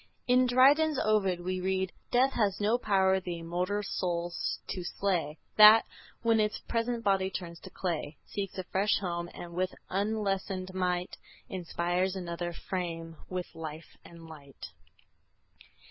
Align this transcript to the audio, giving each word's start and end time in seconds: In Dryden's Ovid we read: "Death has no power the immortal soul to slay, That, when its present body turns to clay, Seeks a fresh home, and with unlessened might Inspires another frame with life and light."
In 0.27 0.47
Dryden's 0.47 0.97
Ovid 0.97 1.41
we 1.41 1.61
read: 1.61 1.91
"Death 2.09 2.33
has 2.33 2.59
no 2.59 2.79
power 2.79 3.19
the 3.19 3.37
immortal 3.37 3.83
soul 3.83 4.33
to 4.67 4.83
slay, 4.83 5.37
That, 5.57 5.85
when 6.23 6.39
its 6.39 6.57
present 6.57 7.03
body 7.03 7.29
turns 7.29 7.59
to 7.59 7.69
clay, 7.69 8.17
Seeks 8.25 8.57
a 8.57 8.63
fresh 8.63 8.97
home, 8.97 9.29
and 9.31 9.53
with 9.53 9.75
unlessened 9.91 10.73
might 10.73 11.17
Inspires 11.49 12.15
another 12.15 12.51
frame 12.51 13.15
with 13.29 13.53
life 13.53 13.95
and 14.03 14.25
light." 14.27 14.71